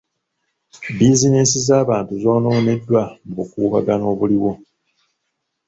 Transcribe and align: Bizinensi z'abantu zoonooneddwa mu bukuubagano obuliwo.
Bizinensi 0.97 1.57
z'abantu 1.67 2.13
zoonooneddwa 2.21 3.01
mu 3.25 3.33
bukuubagano 3.37 4.05
obuliwo. 4.13 4.51